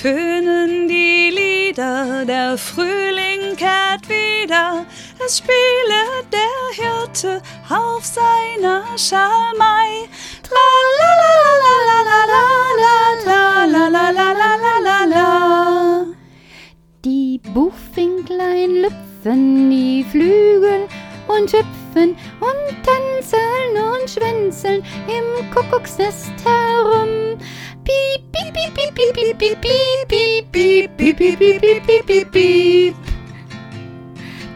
[0.00, 4.86] tönen die Lieder, der Frühling kehrt wieder,
[5.24, 6.00] es spiele
[6.32, 10.08] der Hirte auf seiner Schalmei.
[17.04, 20.86] Die Buchfinklein lüpfen die Flügel
[21.26, 26.57] und hüpfen und tänzeln und schwänzeln im Kuckucksnest her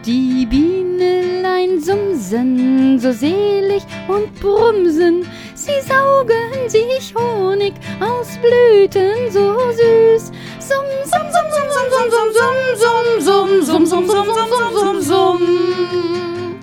[0.05, 5.25] die Bienelein sumsen so selig und brumsen,
[5.55, 10.31] sie saugen sich Honig aus Blüten so süß.
[10.59, 15.01] Sum, sum, sum, sum, sum, sum, sum, sum, sum, sum, sum, sum, sum, sum, sum,
[15.01, 16.59] sum.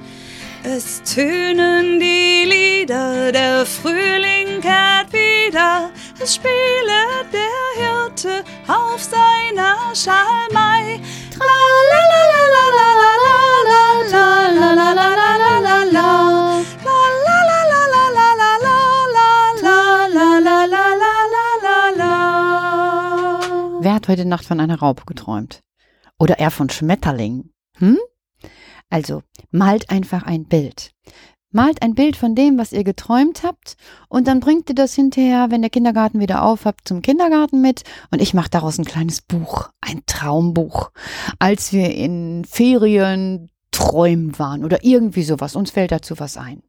[0.62, 5.90] Es tönen die Lieder, der Frühling kehrt wieder,
[6.22, 11.00] es spiele der Hirte auf seiner Schalmei.
[23.82, 25.62] Wer hat heute Nacht von einer Raupe geträumt?
[26.18, 27.54] Oder eher von Schmetterlingen?
[27.78, 27.96] Hm?
[28.90, 30.92] Also, malt einfach ein Bild.
[31.52, 33.76] Malt ein Bild von dem, was ihr geträumt habt
[34.08, 37.82] und dann bringt ihr das hinterher, wenn der Kindergarten wieder auf habt, zum Kindergarten mit
[38.10, 40.92] und ich mache daraus ein kleines Buch, ein Traumbuch.
[41.38, 46.62] Als wir in Ferien träumen waren oder irgendwie sowas, uns fällt dazu was ein.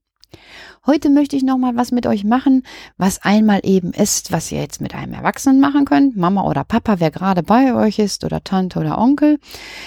[0.87, 2.63] Heute möchte ich noch mal was mit euch machen,
[2.97, 6.99] was einmal eben ist, was ihr jetzt mit einem Erwachsenen machen könnt, Mama oder Papa,
[6.99, 9.37] wer gerade bei euch ist oder Tante oder Onkel.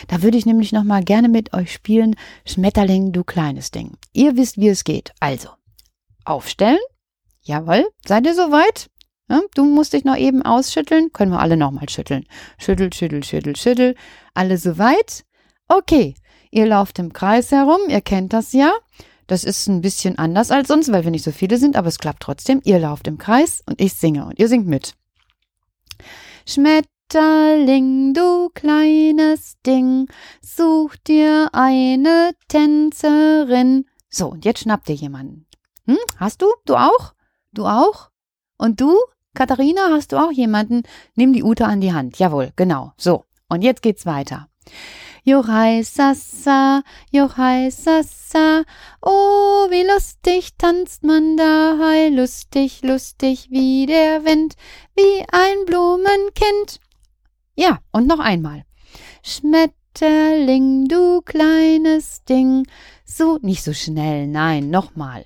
[0.06, 2.14] Da würde ich nämlich noch mal gerne mit euch spielen,
[2.46, 3.96] Schmetterling, du kleines Ding.
[4.12, 5.12] Ihr wisst, wie es geht.
[5.18, 5.48] Also,
[6.24, 6.78] aufstellen.
[7.42, 8.88] Jawohl, seid ihr soweit?
[9.28, 11.12] Ja, du musst dich noch eben ausschütteln.
[11.12, 12.24] Können wir alle noch mal schütteln.
[12.56, 13.96] Schüttel, schüttel, schüttel, schüttel.
[14.32, 15.24] Alle soweit?
[15.66, 16.14] Okay,
[16.52, 18.72] ihr lauft im Kreis herum, ihr kennt das ja.
[19.26, 21.98] Das ist ein bisschen anders als sonst, weil wir nicht so viele sind, aber es
[21.98, 22.60] klappt trotzdem.
[22.64, 24.94] Ihr lauft im Kreis und ich singe und ihr singt mit.
[26.46, 30.08] Schmetterling, du kleines Ding,
[30.42, 33.86] such dir eine Tänzerin.
[34.10, 35.46] So, und jetzt schnappt dir jemanden.
[35.86, 35.98] Hm?
[36.18, 36.46] Hast du?
[36.66, 37.14] Du auch?
[37.52, 38.10] Du auch?
[38.58, 38.94] Und du?
[39.34, 40.82] Katharina, hast du auch jemanden?
[41.14, 42.18] Nimm die Ute an die Hand.
[42.18, 42.92] Jawohl, genau.
[42.96, 44.48] So, und jetzt geht's weiter.
[45.26, 48.62] Johai Sassa, Johai Sassa,
[49.00, 54.54] oh, wie lustig tanzt man da, hei, lustig, lustig wie der Wind,
[54.94, 56.78] wie ein Blumenkind.
[57.56, 58.66] Ja, und noch einmal.
[59.22, 62.66] Schmetterling, du kleines Ding,
[63.06, 65.24] so, nicht so schnell, nein, nochmal.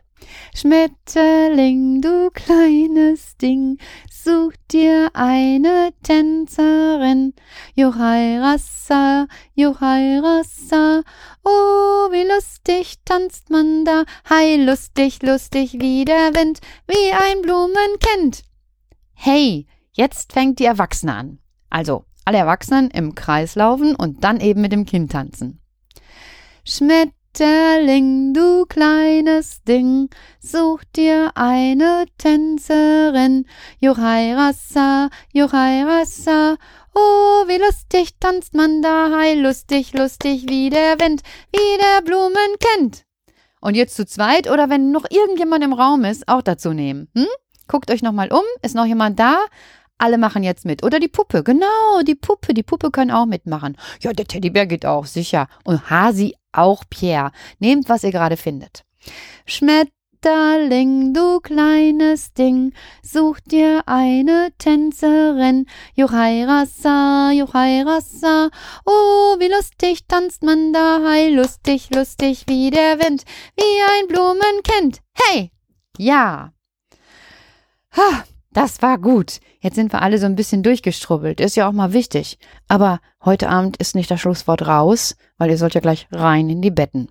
[0.54, 3.78] Schmetterling, du kleines Ding,
[4.10, 7.34] such dir eine Tänzerin.
[7.74, 11.02] Johai Rassa, Johai Rassa,
[11.44, 18.42] oh, wie lustig tanzt man da, hei, lustig, lustig wie der Wind, wie ein Blumenkind.
[19.14, 21.38] Hey, jetzt fängt die Erwachsene an.
[21.70, 25.60] Also, alle Erwachsenen im Kreis laufen und dann eben mit dem Kind tanzen.
[26.64, 30.08] Schmetterling, Schmetterling, du kleines Ding,
[30.40, 33.46] such dir eine Tänzerin.
[33.78, 36.56] Johai Rassa, Johai Rassa,
[36.96, 41.22] oh, wie lustig tanzt man da, hei, lustig, lustig wie der Wind,
[41.52, 43.04] wie der Blumen kennt.
[43.60, 47.08] Und jetzt zu zweit oder wenn noch irgendjemand im Raum ist, auch dazu nehmen.
[47.14, 47.26] Hm?
[47.68, 49.38] Guckt euch nochmal um, ist noch jemand da?
[49.96, 50.82] Alle machen jetzt mit.
[50.82, 53.76] Oder die Puppe, genau, die Puppe, die Puppe können auch mitmachen.
[54.00, 55.48] Ja, der Teddybär geht auch, sicher.
[55.64, 57.32] Und Hasi auch Pierre.
[57.58, 58.84] Nehmt, was ihr gerade findet.
[59.46, 65.66] Schmetterling, du kleines Ding, such dir eine Tänzerin.
[65.94, 67.30] Juchai Rassa,
[68.84, 73.24] oh, wie lustig tanzt man da, hei, lustig, lustig wie der Wind,
[73.56, 75.00] wie ein Blumenkind.
[75.14, 75.52] Hey!
[75.96, 76.52] Ja!
[77.96, 79.40] Ha, das war gut.
[79.60, 81.40] Jetzt sind wir alle so ein bisschen durchgestrubbelt.
[81.40, 82.38] Ist ja auch mal wichtig.
[82.66, 86.62] Aber heute Abend ist nicht das Schlusswort raus, weil ihr sollt ja gleich rein in
[86.62, 87.08] die Betten.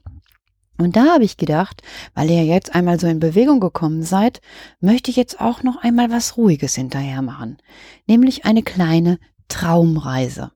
[0.79, 1.81] Und da habe ich gedacht,
[2.13, 4.41] weil ihr jetzt einmal so in Bewegung gekommen seid,
[4.79, 7.57] möchte ich jetzt auch noch einmal was Ruhiges hinterher machen.
[8.05, 10.51] Nämlich eine kleine Traumreise.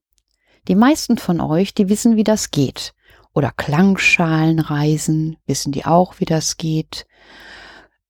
[0.67, 2.93] Die meisten von euch, die wissen, wie das geht.
[3.33, 7.07] Oder Klangschalenreisen, wissen die auch, wie das geht.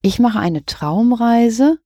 [0.02, 1.78] Ich mache eine Traumreise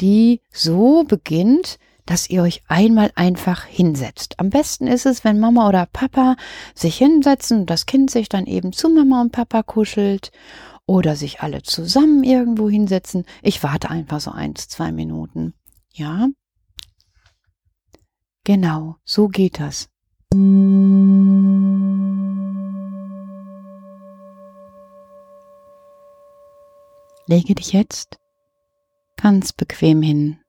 [0.00, 4.38] die so beginnt, dass ihr euch einmal einfach hinsetzt.
[4.38, 6.36] Am besten ist es, wenn Mama oder Papa
[6.74, 10.32] sich hinsetzen und das Kind sich dann eben zu Mama und Papa kuschelt
[10.86, 13.24] oder sich alle zusammen irgendwo hinsetzen.
[13.42, 15.54] Ich warte einfach so eins, zwei Minuten.
[15.92, 16.28] Ja.
[18.44, 19.88] Genau, so geht das.
[27.28, 28.21] Lege dich jetzt
[29.22, 30.40] ganz bequem hin.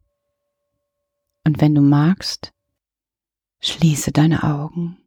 [1.46, 2.54] Und wenn du magst,
[3.62, 4.98] schließe deine Augen.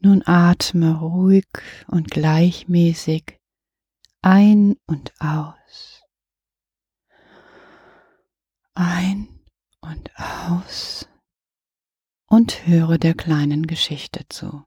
[0.00, 1.46] Nun atme ruhig
[1.86, 3.38] und gleichmäßig
[4.22, 6.02] ein und aus.
[8.74, 9.28] Ein
[9.80, 11.08] und aus
[12.26, 14.64] und höre der kleinen Geschichte zu.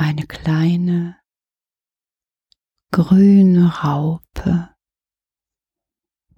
[0.00, 1.20] Eine kleine
[2.92, 4.72] grüne Raupe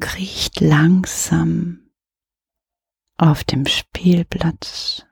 [0.00, 1.92] kriecht langsam
[3.18, 5.04] auf dem Spielplatz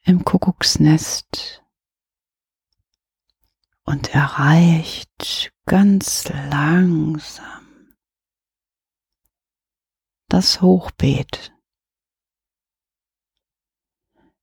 [0.00, 1.62] im Kuckucksnest
[3.84, 7.94] und erreicht ganz langsam
[10.28, 11.52] das Hochbeet.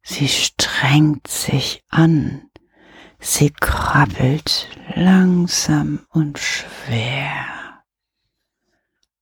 [0.09, 2.49] Sie strengt sich an,
[3.19, 7.83] sie krabbelt langsam und schwer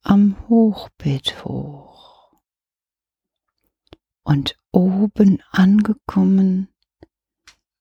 [0.04, 2.40] am Hochbeet hoch.
[4.24, 6.70] Und oben angekommen,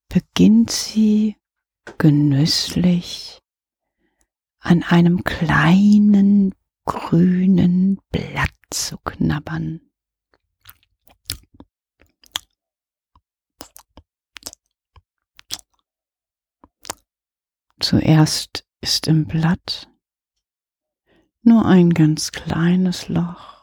[0.09, 1.37] beginnt sie
[1.99, 3.39] genüsslich
[4.61, 6.55] an einem kleinen
[6.87, 9.91] grünen Blatt zu knabbern.
[17.85, 19.91] Zuerst ist im Blatt
[21.43, 23.63] nur ein ganz kleines Loch,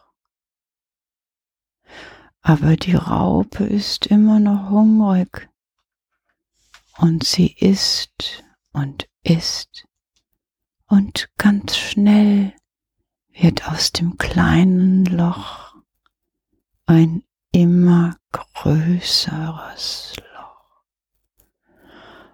[2.42, 5.50] aber die Raupe ist immer noch hungrig.
[7.00, 9.88] Und sie isst und isst.
[10.86, 12.54] Und ganz schnell
[13.30, 15.74] wird aus dem kleinen Loch
[16.86, 20.84] ein immer größeres Loch.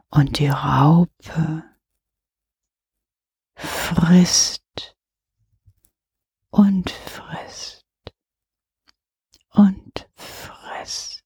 [0.10, 1.64] Und die Raupe
[3.58, 4.96] frisst
[6.50, 7.86] und frisst
[9.50, 11.24] und frisst.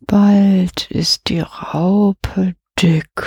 [0.00, 3.22] Bald ist die Raupe dick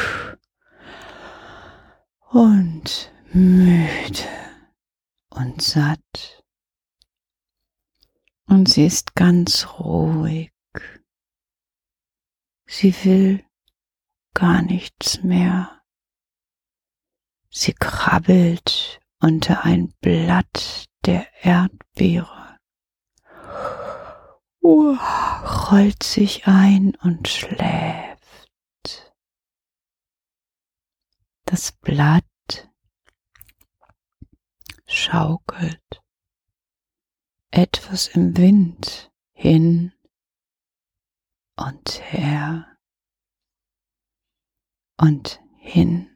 [2.29, 4.27] und müde
[5.29, 6.43] und satt.
[8.47, 10.51] Und sie ist ganz ruhig.
[12.65, 13.45] Sie will
[14.33, 15.81] gar nichts mehr.
[17.49, 22.57] Sie krabbelt unter ein Blatt der Erdbeere,
[25.71, 29.11] rollt sich ein und schläft.
[31.45, 32.23] Das Blatt
[34.87, 36.01] schaukelt
[37.51, 39.93] etwas im Wind hin
[41.57, 42.70] und her
[45.01, 46.07] und hin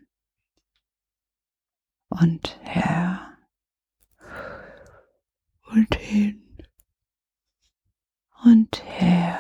[2.10, 3.36] und her
[5.72, 6.68] und hin
[8.44, 9.40] und her.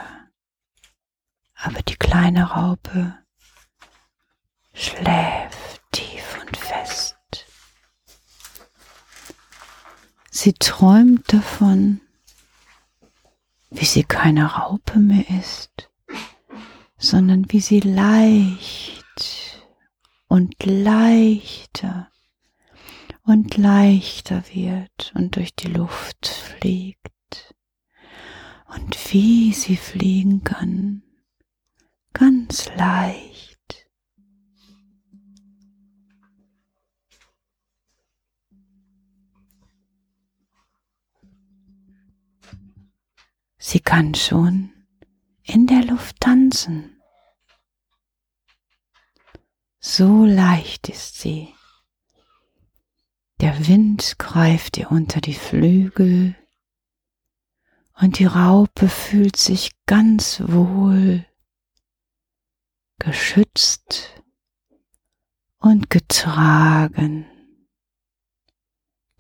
[1.53, 3.19] Aber die kleine Raupe
[4.73, 7.15] schläft tief und fest.
[10.31, 12.01] Sie träumt davon,
[13.69, 15.91] wie sie keine Raupe mehr ist,
[16.97, 19.04] sondern wie sie leicht
[20.35, 22.11] und leichter
[23.23, 27.55] und leichter wird und durch die Luft fliegt
[28.67, 31.03] und wie sie fliegen kann,
[32.11, 33.87] ganz leicht.
[43.57, 44.73] Sie kann schon
[45.43, 46.94] in der Luft tanzen.
[49.97, 51.55] So leicht ist sie.
[53.39, 56.35] Der Wind greift ihr unter die Flügel
[58.01, 61.25] und die Raupe fühlt sich ganz wohl,
[62.99, 64.21] geschützt
[65.59, 67.25] und getragen.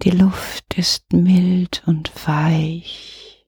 [0.01, 3.47] Die Luft ist mild und weich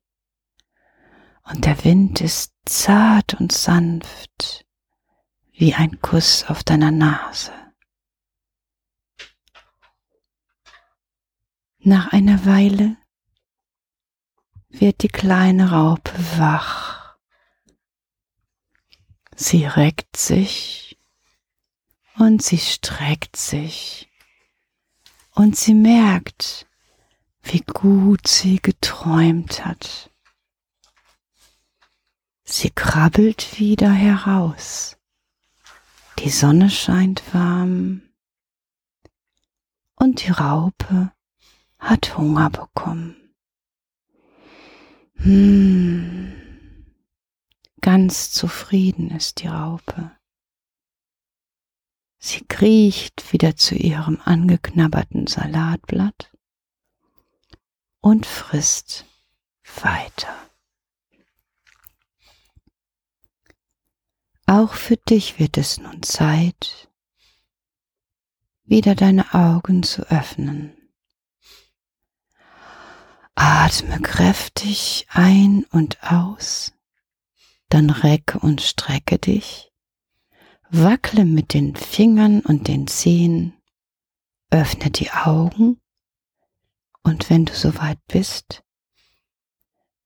[1.42, 4.64] und der Wind ist zart und sanft
[5.58, 7.52] wie ein Kuss auf deiner Nase.
[11.80, 12.96] Nach einer Weile
[14.68, 17.16] wird die kleine Raupe wach.
[19.34, 20.96] Sie reckt sich
[22.18, 24.08] Und sie streckt sich.
[25.34, 26.66] Und sie merkt,
[27.42, 30.10] wie gut sie geträumt hat.
[32.44, 34.97] Sie krabbelt wieder heraus.
[36.18, 38.02] Die Sonne scheint warm
[39.94, 41.12] und die Raupe
[41.78, 43.34] hat Hunger bekommen.
[45.14, 46.34] Hm.
[47.80, 50.10] Ganz zufrieden ist die Raupe.
[52.18, 56.32] Sie kriecht wieder zu ihrem angeknabberten Salatblatt
[58.00, 59.06] und frisst
[59.82, 60.34] weiter.
[64.48, 66.88] Auch für dich wird es nun Zeit,
[68.64, 70.74] wieder deine Augen zu öffnen.
[73.34, 76.72] Atme kräftig ein und aus,
[77.68, 79.70] dann recke und strecke dich,
[80.70, 83.52] wackle mit den Fingern und den Zehen,
[84.50, 85.78] öffne die Augen
[87.02, 88.64] und wenn du soweit bist,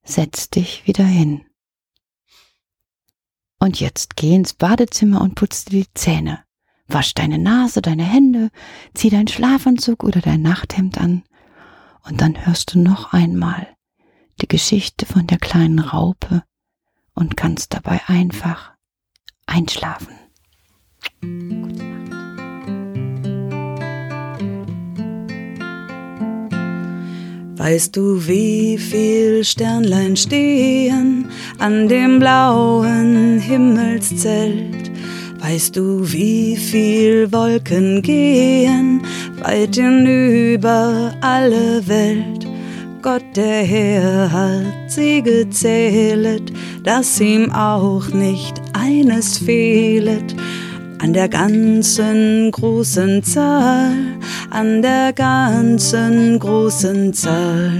[0.03, 1.45] setz dich wieder hin.
[3.63, 6.43] Und jetzt geh ins Badezimmer und putz dir die Zähne.
[6.89, 8.49] Wasch deine Nase, deine Hände,
[8.93, 11.23] zieh deinen Schlafanzug oder dein Nachthemd an.
[12.03, 13.65] Und dann hörst du noch einmal
[14.41, 16.43] die Geschichte von der kleinen Raupe
[17.13, 18.73] und kannst dabei einfach
[19.45, 20.13] einschlafen.
[21.21, 22.02] Gute Nacht.
[27.63, 31.29] Weißt du, wie viel Sternlein stehen
[31.59, 34.91] an dem blauen Himmelszelt?
[35.39, 39.01] Weißt du, wie viel Wolken gehen
[39.41, 42.45] weit hinüber alle Welt?
[43.01, 46.51] Gott der Herr hat sie gezählet,
[46.83, 50.35] dass ihm auch nicht eines fehlet
[51.03, 53.91] an der ganzen großen Zahl,
[54.49, 57.73] an der ganzen großen Zahl.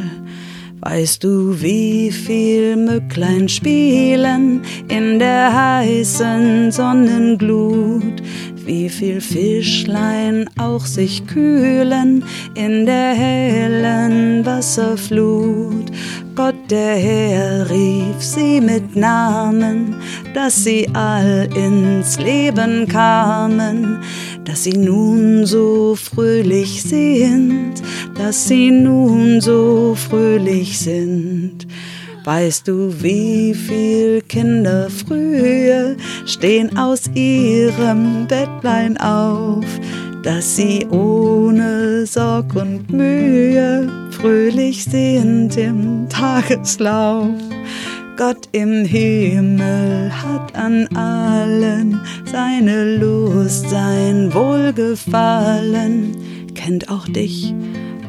[0.82, 8.22] Weißt du, wie viel Mücklein spielen in der heißen Sonnenglut?
[8.66, 12.26] Wie viel Fischlein auch sich kühlen
[12.56, 15.92] in der hellen Wasserflut?
[16.36, 18.22] Gott der Herr rief
[18.66, 19.96] mit Namen,
[20.34, 24.00] dass sie all ins Leben kamen,
[24.46, 27.76] dass sie nun so fröhlich sind,
[28.18, 31.68] dass sie nun so fröhlich sind.
[32.26, 39.66] Weißt du, wie viel Kinder früher stehen aus ihrem Bettlein auf,
[40.24, 47.28] dass sie ohne Sorg und Mühe fröhlich sind im Tageslauf.
[48.16, 56.16] Gott im Himmel hat an allen seine Lust, sein Wohlgefallen,
[56.54, 57.56] kennt auch dich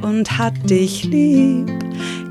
[0.02, 1.70] und hat dich lieb,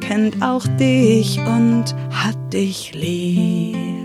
[0.01, 4.02] kennt auch dich und hat dich lieb.